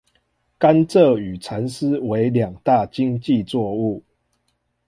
[0.57, 4.03] 甘蔗與蠶絲為兩大經濟作物